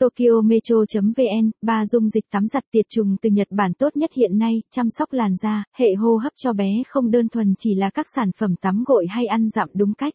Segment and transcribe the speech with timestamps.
[0.00, 4.38] Tokyo Metro.vn, ba dung dịch tắm giặt tiệt trùng từ Nhật Bản tốt nhất hiện
[4.38, 7.90] nay, chăm sóc làn da, hệ hô hấp cho bé không đơn thuần chỉ là
[7.90, 10.12] các sản phẩm tắm gội hay ăn dặm đúng cách.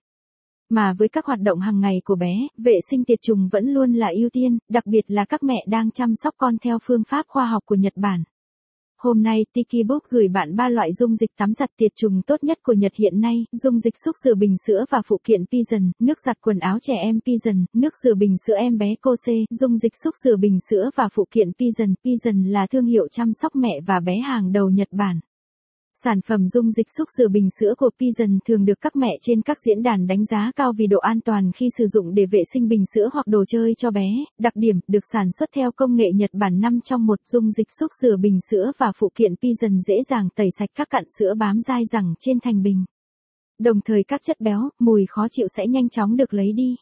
[0.70, 3.94] Mà với các hoạt động hàng ngày của bé, vệ sinh tiệt trùng vẫn luôn
[3.94, 7.26] là ưu tiên, đặc biệt là các mẹ đang chăm sóc con theo phương pháp
[7.28, 8.24] khoa học của Nhật Bản.
[9.06, 12.44] Hôm nay Tiki Book gửi bạn ba loại dung dịch tắm giặt tiệt trùng tốt
[12.44, 15.92] nhất của Nhật hiện nay, dung dịch xúc rửa bình sữa và phụ kiện Pigeon,
[16.00, 19.78] nước giặt quần áo trẻ em Pigeon, nước rửa bình sữa em bé Kose, dung
[19.78, 21.96] dịch xúc rửa bình sữa và phụ kiện Pigeon.
[22.04, 25.20] Pigeon là thương hiệu chăm sóc mẹ và bé hàng đầu Nhật Bản.
[26.04, 29.42] Sản phẩm dung dịch xúc rửa bình sữa của Pigeon thường được các mẹ trên
[29.42, 32.40] các diễn đàn đánh giá cao vì độ an toàn khi sử dụng để vệ
[32.54, 34.08] sinh bình sữa hoặc đồ chơi cho bé.
[34.40, 37.68] Đặc điểm, được sản xuất theo công nghệ Nhật Bản 5 trong một dung dịch
[37.80, 41.34] xúc rửa bình sữa và phụ kiện Pigeon dễ dàng tẩy sạch các cặn sữa
[41.38, 42.86] bám dai rằng trên thành bình.
[43.60, 46.76] Đồng thời các chất béo, mùi khó chịu sẽ nhanh chóng được lấy đi.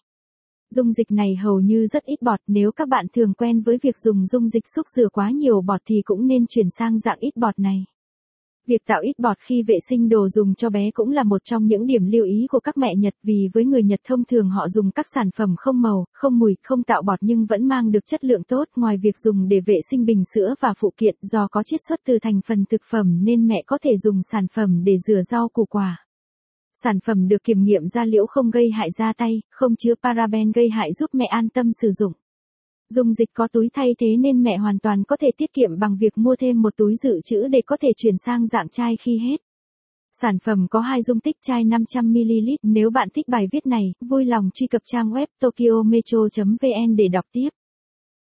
[0.76, 3.98] Dung dịch này hầu như rất ít bọt, nếu các bạn thường quen với việc
[3.98, 7.38] dùng dung dịch xúc rửa quá nhiều bọt thì cũng nên chuyển sang dạng ít
[7.38, 7.86] bọt này.
[8.68, 11.66] Việc tạo ít bọt khi vệ sinh đồ dùng cho bé cũng là một trong
[11.66, 14.68] những điểm lưu ý của các mẹ Nhật vì với người Nhật thông thường họ
[14.70, 18.06] dùng các sản phẩm không màu, không mùi, không tạo bọt nhưng vẫn mang được
[18.06, 21.48] chất lượng tốt ngoài việc dùng để vệ sinh bình sữa và phụ kiện do
[21.48, 24.84] có chiết xuất từ thành phần thực phẩm nên mẹ có thể dùng sản phẩm
[24.84, 26.06] để rửa rau củ quả.
[26.84, 30.52] Sản phẩm được kiểm nghiệm da liễu không gây hại da tay, không chứa paraben
[30.52, 32.14] gây hại giúp mẹ an tâm sử dụng.
[32.96, 35.98] Dung dịch có túi thay thế nên mẹ hoàn toàn có thể tiết kiệm bằng
[35.98, 39.20] việc mua thêm một túi dự trữ để có thể chuyển sang dạng chai khi
[39.20, 39.38] hết.
[40.22, 42.58] Sản phẩm có hai dung tích chai 500ml.
[42.64, 47.26] Nếu bạn thích bài viết này, vui lòng truy cập trang web tokyometro.vn để đọc
[47.32, 47.50] tiếp.